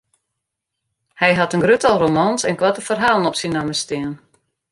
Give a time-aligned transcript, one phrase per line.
[1.19, 4.13] Hy hat in grut tal romans en koarte ferhalen op syn namme stean.